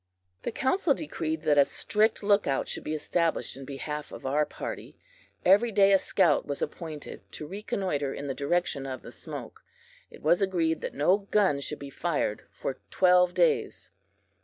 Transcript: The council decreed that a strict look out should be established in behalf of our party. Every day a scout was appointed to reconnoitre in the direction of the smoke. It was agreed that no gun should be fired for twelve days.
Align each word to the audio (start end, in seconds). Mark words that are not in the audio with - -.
The 0.41 0.51
council 0.51 0.95
decreed 0.95 1.43
that 1.43 1.59
a 1.59 1.63
strict 1.63 2.23
look 2.23 2.47
out 2.47 2.67
should 2.67 2.83
be 2.83 2.95
established 2.95 3.55
in 3.55 3.65
behalf 3.65 4.11
of 4.11 4.25
our 4.25 4.47
party. 4.47 4.97
Every 5.45 5.71
day 5.71 5.93
a 5.93 5.99
scout 5.99 6.47
was 6.47 6.59
appointed 6.59 7.21
to 7.33 7.45
reconnoitre 7.45 8.11
in 8.11 8.25
the 8.25 8.33
direction 8.33 8.87
of 8.87 9.03
the 9.03 9.11
smoke. 9.11 9.63
It 10.09 10.23
was 10.23 10.41
agreed 10.41 10.81
that 10.81 10.95
no 10.95 11.19
gun 11.29 11.59
should 11.59 11.77
be 11.77 11.91
fired 11.91 12.45
for 12.51 12.79
twelve 12.89 13.35
days. 13.35 13.91